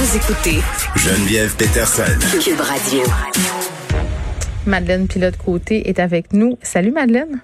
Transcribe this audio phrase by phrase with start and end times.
[0.00, 0.60] Vous écoutez
[0.96, 2.02] Geneviève Peterson.
[2.42, 3.02] Cube Radio.
[4.64, 6.58] Madeleine Pilote-Côté est avec nous.
[6.62, 7.42] Salut Madeleine.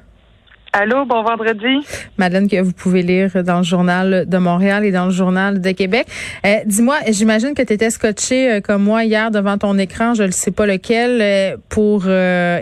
[0.78, 1.86] Allô, bon vendredi.
[2.18, 5.70] Madeleine, que vous pouvez lire dans le journal de Montréal et dans le journal de
[5.70, 6.06] Québec.
[6.44, 10.24] Euh, Dis-moi, j'imagine que tu étais scotché euh, comme moi hier devant ton écran, je
[10.24, 12.04] ne sais pas lequel, euh, pour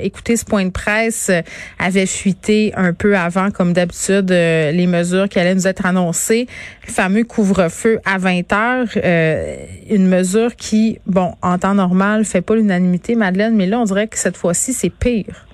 [0.00, 1.32] écouter ce point de presse
[1.80, 6.46] avait fuité un peu avant, comme d'habitude, les mesures qui allaient nous être annoncées.
[6.86, 8.86] Le fameux couvre-feu à 20 heures,
[9.90, 14.06] une mesure qui, bon, en temps normal, fait pas l'unanimité, Madeleine, mais là, on dirait
[14.06, 15.46] que cette fois-ci, c'est pire.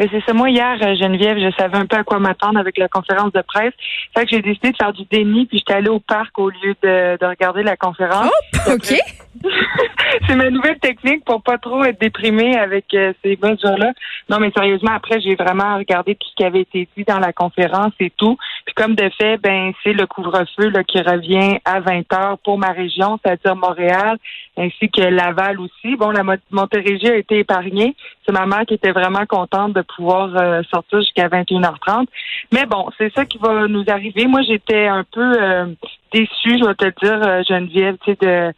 [0.00, 0.32] Mais c'est ça.
[0.32, 3.42] Moi, hier, euh, Geneviève, je savais un peu à quoi m'attendre avec la conférence de
[3.42, 3.74] presse.
[4.16, 6.74] Fait que j'ai décidé de faire du déni, puis j'étais allée au parc au lieu
[6.82, 8.30] de, de regarder la conférence.
[8.66, 8.94] Oh, OK.
[10.26, 13.92] c'est ma nouvelle technique pour pas trop être déprimée avec euh, ces mesures-là.
[14.28, 17.32] Non, mais sérieusement, après, j'ai vraiment regardé tout ce qui avait été dit dans la
[17.32, 18.36] conférence et tout.
[18.64, 22.58] Puis comme de fait, ben c'est le couvre-feu là, qui revient à 20 heures pour
[22.58, 24.18] ma région, c'est-à-dire Montréal,
[24.56, 25.96] ainsi que Laval aussi.
[25.96, 27.94] Bon, la Montérégie a été épargnée.
[28.26, 32.06] C'est ma mère qui était vraiment contente de pouvoir euh, sortir jusqu'à 21h30.
[32.52, 34.26] Mais bon, c'est ça qui va nous arriver.
[34.26, 35.66] Moi, j'étais un peu euh,
[36.12, 38.52] déçue, je vais te dire, euh, Geneviève, tu sais, de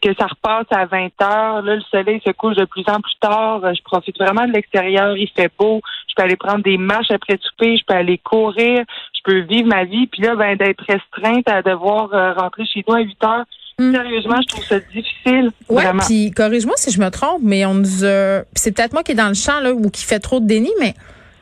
[0.00, 3.16] que ça repasse à 20 h Là, le soleil se couche de plus en plus
[3.20, 3.60] tard.
[3.74, 5.16] Je profite vraiment de l'extérieur.
[5.16, 5.80] Il fait beau.
[6.08, 7.76] Je peux aller prendre des marches après souper.
[7.76, 8.84] Je peux aller courir.
[9.12, 10.06] Je peux vivre ma vie.
[10.06, 13.44] Puis là, ben, d'être restreinte à devoir rentrer chez nous à 8 heures
[13.78, 13.92] Hmm.
[13.92, 15.50] Sérieusement, je trouve ça difficile.
[15.68, 18.42] Ouais, puis corrige-moi si je me trompe, mais on nous a.
[18.54, 20.70] c'est peut-être moi qui est dans le champ là ou qui fait trop de déni,
[20.80, 20.94] mais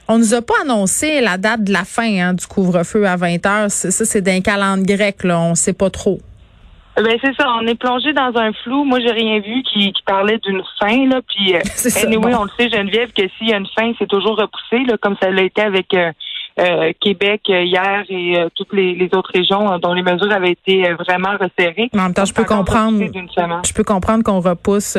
[0.09, 3.47] on nous a pas annoncé la date de la fin hein, du couvre-feu à 20
[3.47, 3.71] heures.
[3.71, 5.41] Ça, c'est d'un calendrier grec, là.
[5.41, 6.19] On sait pas trop.
[6.97, 8.85] Ben c'est ça, on est plongé dans un flou.
[8.85, 11.21] Moi, j'ai rien vu qui, qui parlait d'une fin là.
[11.27, 11.61] Puis, euh,
[12.05, 14.97] anyway, on le sait, Geneviève, que s'il y a une fin, c'est toujours repoussé, là,
[14.99, 16.13] comme ça l'a été avec euh,
[16.59, 20.93] euh, Québec euh, hier et euh, toutes les, autres régions dont les mesures avaient été
[20.93, 21.91] vraiment resserrées.
[21.95, 23.01] En même temps, je peux comprendre.
[23.01, 24.97] Je peux comprendre qu'on repousse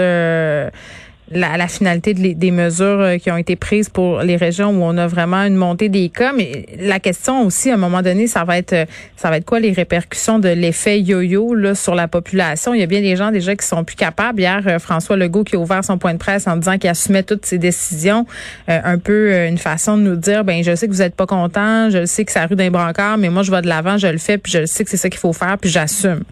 [1.31, 4.96] la, la, finalité des mesures euh, qui ont été prises pour les régions où on
[4.97, 6.34] a vraiment une montée des cas.
[6.34, 9.46] Mais la question aussi, à un moment donné, ça va être euh, ça va être
[9.46, 12.74] quoi les répercussions de l'effet yo-yo là sur la population?
[12.75, 14.40] Il y a bien des gens déjà qui sont plus capables.
[14.40, 17.24] Hier, euh, François Legault qui a ouvert son point de presse en disant qu'il assumait
[17.24, 18.25] toutes ses décisions.
[18.68, 21.90] un peu une façon de nous dire, ben je sais que vous êtes pas content,
[21.90, 24.18] je sais que ça rue d'un brancard, mais moi je vais de l'avant, je le
[24.18, 26.24] fais, puis je sais que c'est ça qu'il faut faire, puis j'assume.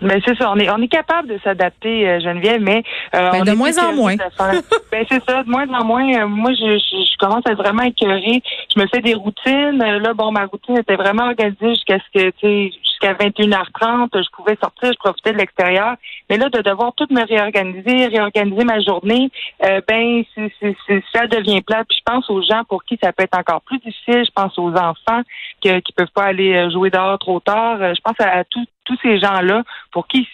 [0.00, 3.44] Ben c'est ça, on est on est capable de s'adapter, euh, Geneviève, mais euh, ben,
[3.44, 4.14] de moins en moins.
[4.92, 6.22] ben c'est ça, de moins en moins.
[6.22, 8.40] Euh, moi, je, je, commence à être vraiment écœurée.
[8.74, 9.78] Je me fais des routines.
[9.78, 12.70] Là, bon, ma routine était vraiment organisée jusqu'à ce que, tu sais,
[13.00, 15.96] jusqu'à 21h30, je pouvais sortir, je profitais de l'extérieur.
[16.28, 21.60] Mais là, de devoir tout me réorganiser, réorganiser ma journée, ben c'est, c'est, ça devient
[21.62, 21.84] plat.
[21.88, 24.24] Puis je pense aux gens pour qui ça peut être encore plus difficile.
[24.24, 25.22] Je pense aux enfants
[25.60, 27.78] qui qui peuvent pas aller jouer dehors trop tard.
[27.78, 30.26] Je pense à, à tout tous ces gens-là pour qui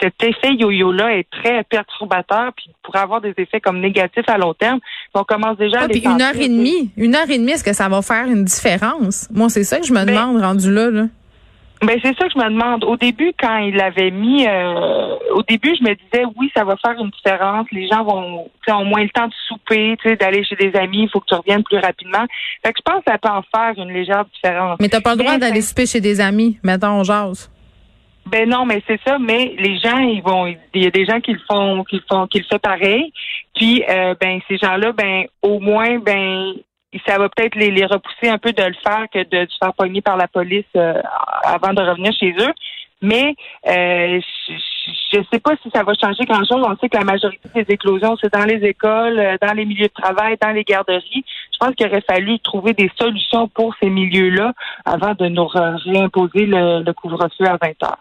[0.00, 4.54] cet effet yo-yo-là est très perturbateur puis pourrait avoir des effets comme négatifs à long
[4.54, 4.80] terme.
[5.14, 7.72] On commence déjà à les une heure et demie, une heure et demie, est-ce que
[7.72, 9.28] ça va faire une différence?
[9.30, 10.90] Moi, c'est ça que je me ben, demande rendu là.
[10.90, 11.06] là.
[11.82, 12.84] Ben c'est ça que je me demande.
[12.84, 16.76] Au début, quand il l'avait mis, euh, au début, je me disais oui, ça va
[16.76, 17.66] faire une différence.
[17.72, 21.04] Les gens vont, ont moins le temps de souper, d'aller chez des amis.
[21.04, 22.26] Il faut que tu reviennes plus rapidement.
[22.64, 24.78] Fait que je pense que ça peut en faire une légère différence.
[24.78, 26.58] Mais t'as pas le droit d'aller souper chez des amis.
[26.62, 27.50] Mettons, jase.
[28.26, 29.18] Ben non, mais c'est ça.
[29.18, 32.02] Mais les gens, ils vont, il y a des gens qui le font, qui le
[32.08, 33.12] font, qui le font pareil.
[33.56, 36.52] Puis, euh, ben ces gens-là, ben au moins, ben
[37.06, 39.74] ça va peut-être les, les repousser un peu de le faire que de, se faire
[39.74, 41.00] pogner par la police euh,
[41.44, 42.52] avant de revenir chez eux.
[43.02, 43.34] Mais
[43.66, 44.20] euh,
[45.12, 46.62] je ne sais pas si ça va changer grand-chose.
[46.66, 49.88] On sait que la majorité des éclosions, c'est dans les écoles, euh, dans les milieux
[49.88, 51.24] de travail, dans les garderies.
[51.52, 54.52] Je pense qu'il aurait fallu trouver des solutions pour ces milieux-là
[54.84, 57.98] avant de nous réimposer le, couvre-feu à 20 heures.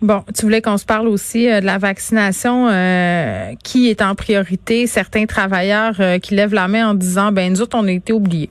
[0.00, 2.68] Bon, tu voulais qu'on se parle aussi euh, de la vaccination.
[2.68, 4.86] Euh, qui est en priorité?
[4.86, 8.50] Certains travailleurs qui lèvent la main en disant, ben nous autres, on a été oubliés.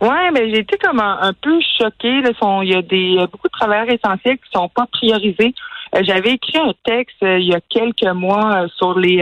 [0.00, 2.22] Ouais, mais j'ai été comme un, peu choquée.
[2.62, 5.54] il y a des beaucoup de travailleurs essentiels qui sont pas priorisés.
[6.00, 9.16] J'avais écrit un texte il y a quelques mois sur les,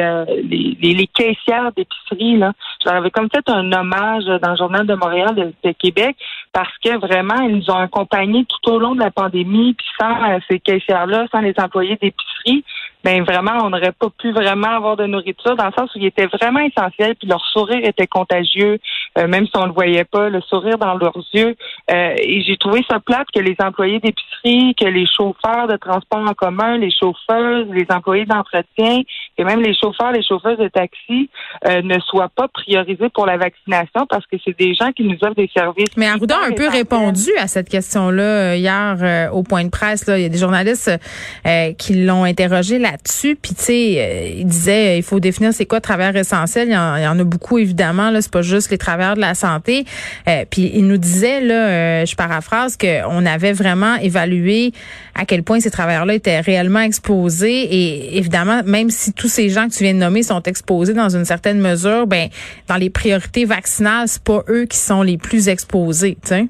[0.45, 2.37] les, les, caissières d'épicerie.
[2.37, 2.53] Là.
[2.85, 6.17] J'avais comme fait un hommage dans le Journal de Montréal de, Québec
[6.53, 10.39] parce que vraiment, ils nous ont accompagnés tout au long de la pandémie, puis sans
[10.49, 12.65] ces caissières-là, sans les employés d'épicerie,
[13.03, 16.07] ben vraiment, on n'aurait pas pu vraiment avoir de nourriture dans le sens où ils
[16.07, 18.79] étaient vraiment essentiels, puis leur sourire était contagieux,
[19.19, 21.57] euh, même si on le voyait pas, le sourire dans leurs yeux.
[21.91, 26.21] Euh, et j'ai trouvé ça plate que les employés d'épicerie, que les chauffeurs de transport
[26.21, 29.01] en commun, les chauffeuses, les employés d'entretien,
[29.39, 31.31] et même les chauffeurs, les chauffeuses de taxi
[31.67, 35.17] euh, ne soient pas priorisés pour la vaccination parce que c'est des gens qui nous
[35.23, 35.97] offrent des services.
[35.97, 40.07] Mais Arruda a un peu répondu à cette question-là hier au point de presse.
[40.07, 40.19] Là.
[40.19, 40.91] Il y a des journalistes
[41.79, 43.37] qui l'ont interrogé là là-dessus.
[43.37, 46.69] Puis tu sais, euh, il disait il faut définir c'est quoi travailleurs essentiel.
[46.69, 48.11] Il y, en, il y en a beaucoup évidemment.
[48.11, 49.85] Là, c'est pas juste les travailleurs de la santé.
[50.29, 54.73] Euh, puis il nous disait là, euh, je paraphrase qu'on avait vraiment évalué
[55.15, 57.63] à quel point ces travailleurs-là étaient réellement exposés.
[57.71, 61.15] Et évidemment, même si tous ces gens que tu viens de nommer sont exposés dans
[61.15, 62.29] une certaine mesure, ben
[62.69, 66.17] dans les priorités vaccinales, c'est pas eux qui sont les plus exposés.
[66.23, 66.47] sais.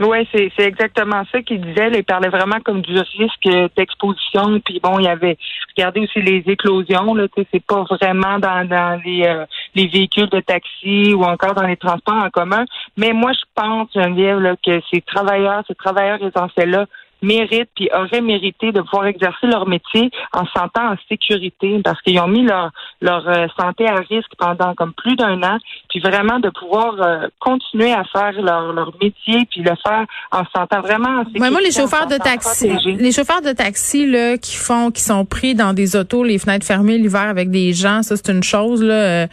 [0.00, 1.90] Oui, c'est, c'est exactement ça qu'il disait.
[1.92, 4.58] il parlait vraiment comme du risque d'exposition.
[4.64, 5.36] Puis bon, il y avait
[5.76, 7.14] regardé aussi les éclosions.
[7.14, 9.44] Là, c'est pas vraiment dans, dans les, euh,
[9.74, 12.64] les véhicules de taxi ou encore dans les transports en commun.
[12.96, 16.86] Mais moi, je pense, Geneviève, là, que ces travailleurs, ces travailleurs essentiels-là,
[17.22, 22.00] méritent puis auraient mérité de pouvoir exercer leur métier en se sentant en sécurité parce
[22.02, 22.70] qu'ils ont mis leur
[23.00, 25.58] leur euh, santé à risque pendant comme plus d'un an
[25.88, 30.44] puis vraiment de pouvoir euh, continuer à faire leur, leur métier puis le faire en
[30.44, 31.50] se sentant vraiment en sécurité.
[31.50, 35.54] moi les chauffeurs de taxi les chauffeurs de taxi là qui font qui sont pris
[35.54, 38.94] dans des autos les fenêtres fermées l'hiver avec des gens ça c'est une chose là
[38.94, 39.26] euh,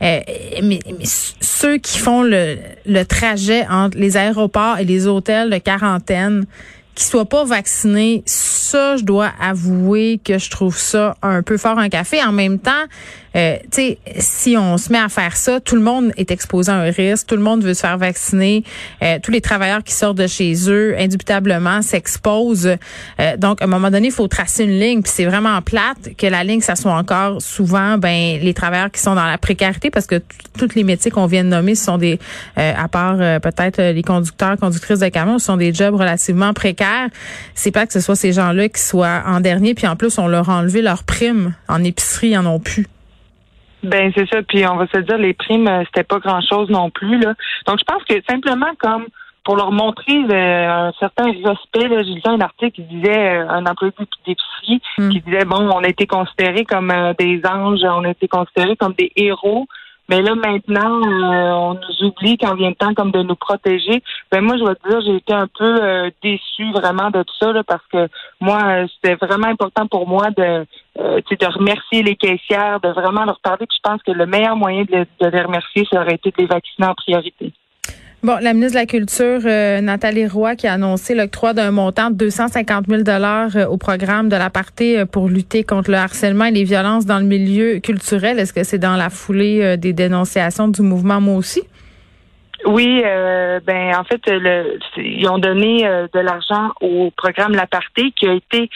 [0.00, 0.22] mais,
[0.62, 6.46] mais, ceux qui font le le trajet entre les aéroports et les hôtels de quarantaine
[7.00, 11.78] qui soient pas vaccinés, ça, je dois avouer que je trouve ça un peu fort
[11.78, 12.22] en café.
[12.22, 12.84] En même temps,
[13.36, 16.70] euh, tu sais, si on se met à faire ça, tout le monde est exposé
[16.70, 18.64] à un risque, tout le monde veut se faire vacciner,
[19.02, 22.76] euh, tous les travailleurs qui sortent de chez eux, indubitablement, s'exposent.
[23.20, 26.16] Euh, donc, à un moment donné, il faut tracer une ligne, puis c'est vraiment plate
[26.16, 29.90] que la ligne, ça soit encore souvent, ben, les travailleurs qui sont dans la précarité,
[29.90, 30.20] parce que
[30.58, 32.18] tous les métiers qu'on vient de nommer, ce sont des,
[32.56, 37.08] à part peut-être les conducteurs, conductrices de camions, ce sont des jobs relativement précaires.
[37.54, 40.26] C'est pas que ce soit ces gens-là qui soient en dernier, puis en plus, on
[40.26, 42.86] leur a enlevé leur prime en épicerie, ils en ont plus.
[43.82, 44.42] Ben c'est ça.
[44.42, 47.34] Puis on va se dire les primes, euh, c'était pas grand chose non plus là.
[47.66, 49.06] Donc je pense que simplement comme
[49.44, 53.64] pour leur montrer euh, un certain respect, j'ai lu un article qui disait euh, un
[53.64, 53.92] employé
[54.26, 55.08] d'épicerie hmm.
[55.08, 58.94] qui disait bon, on a été considérés comme des anges, on a été considérés comme
[58.94, 59.66] des héros.
[60.10, 64.02] Mais là, maintenant, euh, on nous oublie quand vient le temps comme de nous protéger.
[64.32, 67.34] Ben moi, je dois te dire, j'ai été un peu euh, déçue vraiment de tout
[67.38, 68.08] ça, là, parce que
[68.40, 70.66] moi, euh, c'était vraiment important pour moi de,
[70.96, 73.66] de remercier les caissières, de vraiment leur parler.
[73.66, 76.38] Puis je pense que le meilleur moyen de, de les remercier, ça aurait été de
[76.38, 77.52] les vacciner en priorité.
[78.22, 82.10] Bon, la ministre de la Culture, euh, Nathalie Roy, qui a annoncé l'octroi d'un montant
[82.10, 85.96] de 250 000 dollars euh, au programme de la partie euh, pour lutter contre le
[85.96, 88.38] harcèlement et les violences dans le milieu culturel.
[88.38, 91.62] Est-ce que c'est dans la foulée des dénonciations du mouvement Moi aussi?
[92.66, 98.28] Oui, ben en fait, le, ils ont donné de l'argent au programme La Partie qui
[98.28, 98.68] a été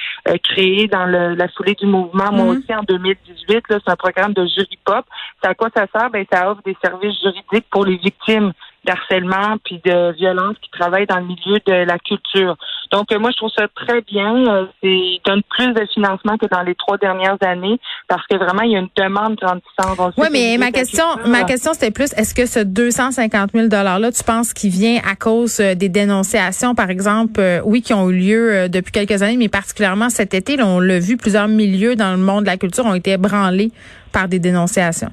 [0.43, 2.59] créé dans la foulée du mouvement Moi mm-hmm.
[2.59, 3.65] aussi en 2018.
[3.69, 5.05] C'est un programme de jury pop.
[5.43, 6.09] C'est à quoi ça sert?
[6.11, 8.53] Ben ça offre des services juridiques pour les victimes
[8.85, 12.57] d'harcèlement puis de violence qui travaillent dans le milieu de la culture.
[12.93, 14.47] Donc euh, moi je trouve ça très bien.
[14.47, 18.63] Euh, c'est donne plus de financement que dans les trois dernières années parce que vraiment
[18.63, 20.15] il y a une demande grandissante.
[20.17, 24.13] Oui, mais ma question, ma question c'était plus est-ce que ce 250 000 dollars là,
[24.13, 28.17] tu penses qu'il vient à cause euh, des dénonciations, par exemple, oui, qui ont eu
[28.17, 32.19] lieu depuis quelques années, mais particulièrement cet été, on l'a vu, plusieurs milieux dans le
[32.19, 33.71] monde de la culture ont été ébranlés
[34.13, 35.11] par des dénonciations.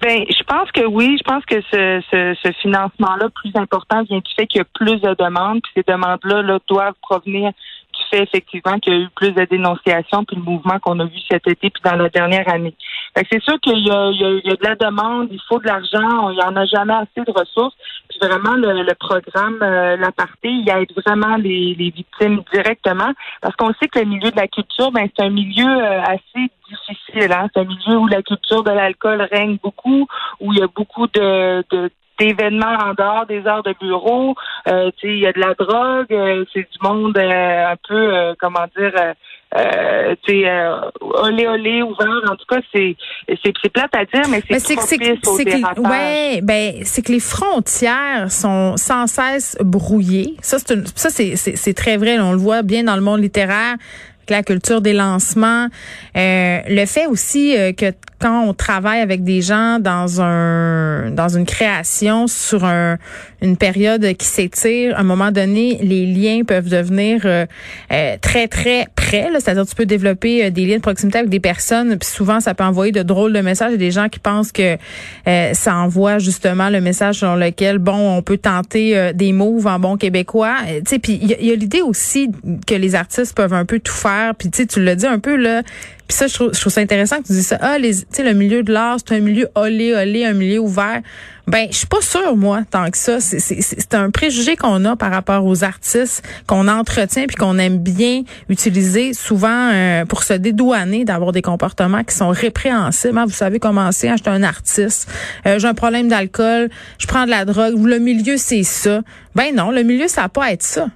[0.00, 1.16] Ben, je pense que oui.
[1.18, 4.64] Je pense que ce, ce, ce financement-là plus important vient du fait qu'il y a
[4.64, 7.52] plus de demandes, puis ces demandes-là là, doivent provenir
[8.18, 11.46] effectivement qu'il y a eu plus de dénonciations, puis le mouvement qu'on a vu cet
[11.46, 12.74] été, puis dans la dernière année.
[13.14, 16.56] c'est sûr qu'il y, a, de la demande, il faut de l'argent, il n'y en
[16.56, 17.74] a jamais assez de ressources.
[18.08, 23.56] Puis vraiment, le, programme euh, La Partie, il aide vraiment les, les victimes directement, parce
[23.56, 27.32] qu'on sait que le milieu de la culture, ben c'est un milieu euh, assez difficile.
[27.32, 27.48] Hein?
[27.54, 30.06] C'est un milieu où la culture de l'alcool règne beaucoup,
[30.40, 31.90] où il y a beaucoup de, de
[32.22, 34.34] d'événements en dehors des heures de bureau.
[34.68, 38.34] Euh, il y a de la drogue, euh, c'est du monde euh, un peu, euh,
[38.38, 38.92] comment dire,
[39.54, 40.44] euh, tu
[41.00, 42.22] olé olé ouvert.
[42.30, 42.96] En tout cas, c'est
[43.44, 48.76] c'est plate à dire, mais c'est propice que, ouais, ben c'est que les frontières sont
[48.76, 50.36] sans cesse brouillées.
[50.40, 52.18] Ça c'est ça c'est c'est très vrai.
[52.20, 53.76] on le voit bien dans le monde littéraire.
[54.30, 55.66] la culture des lancements,
[56.16, 61.28] euh, le fait aussi euh, que quand on travaille avec des gens dans un dans
[61.28, 62.96] une création sur un,
[63.42, 67.46] une période qui s'étire, à un moment donné, les liens peuvent devenir euh,
[68.20, 69.28] très très près.
[69.34, 72.64] C'est-à-dire tu peux développer des liens de proximité avec des personnes, puis souvent ça peut
[72.64, 73.72] envoyer de drôles de messages.
[73.72, 74.76] Il a des gens qui pensent que
[75.52, 79.96] ça envoie justement le message sur lequel bon on peut tenter des moves en bon
[79.96, 80.56] québécois.
[80.66, 82.30] Tu sais, puis il y a l'idée aussi
[82.66, 85.36] que les artistes peuvent un peu tout faire puis tu tu l'as dit un peu
[85.36, 85.62] là.
[86.08, 87.58] Puis ça, je trouve, ça intéressant que tu dis ça.
[87.60, 91.00] Ah, les, le milieu de l'art, c'est un milieu olé, olé, un milieu ouvert.
[91.48, 93.20] Ben, je suis pas sûre, moi, tant que ça.
[93.20, 98.22] C'est un préjugé qu'on a par rapport aux artistes, qu'on entretient puis qu'on aime bien
[98.48, 103.18] utiliser souvent euh, pour se dédouaner d'avoir des comportements qui sont répréhensibles.
[103.18, 105.10] Hein, vous savez comment c'est, hein, je suis un artiste,
[105.46, 107.74] euh, j'ai un problème d'alcool, je prends de la drogue.
[107.84, 109.00] Le milieu, c'est ça.
[109.34, 110.86] Ben non, le milieu, ça va pas être ça.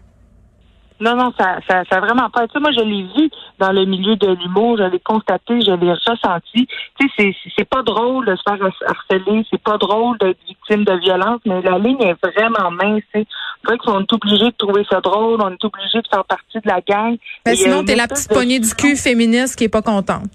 [1.01, 2.59] Non, non, ça, ça, ça vraiment pas été.
[2.59, 6.67] Moi, je l'ai vu dans le milieu de l'humour, je l'ai constaté, je l'ai ressenti.
[6.99, 10.93] Tu sais, c'est, pas drôle de se faire harceler, c'est pas drôle d'être victime de
[11.01, 13.03] violence, mais la ligne est vraiment mince.
[13.13, 13.27] C'est
[13.65, 16.69] vrai qu'on est obligé de trouver ça drôle, on est obligé de faire partie de
[16.69, 17.17] la gang.
[17.45, 20.31] Mais ben, sinon, t'es la petite poignée du cul féministe qui est pas contente.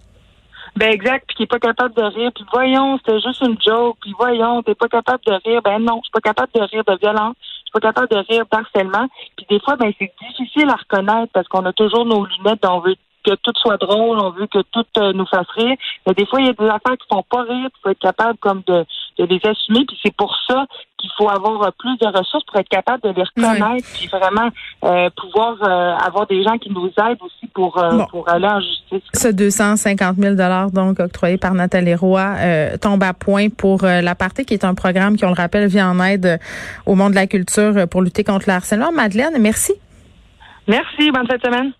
[0.76, 3.98] Ben exact, puis qui est pas capable de rire, puis voyons, c'était juste une joke,
[4.02, 6.84] puis voyons, t'es pas capable de rire, ben non, je suis pas capable de rire
[6.88, 7.36] de violence,
[7.72, 9.08] pas capable de rire partiellement.
[9.38, 12.80] Puis des fois, ben c'est difficile à reconnaître parce qu'on a toujours nos lunettes, on
[12.80, 15.76] veut que tout soit drôle, on veut que tout euh, nous fasse rire.
[16.06, 18.00] Mais des fois, il y a des affaires qui font pas rire, il faut être
[18.00, 18.86] capable comme de,
[19.20, 19.86] de les assumer.
[19.86, 20.66] Puis c'est pour ça
[20.98, 24.50] qu'il faut avoir euh, plus de ressources pour être capable de les reconnaître, puis vraiment
[24.84, 25.58] euh, pouvoir
[26.04, 29.04] avoir des gens qui nous aident aussi pour, pour aller en justice.
[29.14, 30.36] Ce 250 000
[30.72, 32.36] donc octroyé par Nathalie Roy
[32.82, 35.92] tombe à point pour la partie qui est un programme qui, on le rappelle, vient
[35.92, 36.40] en aide
[36.86, 38.92] au monde de la culture pour lutter contre le harcèlement.
[38.92, 39.74] Madeleine, merci.
[40.68, 41.74] Merci, bonne fin de semaine.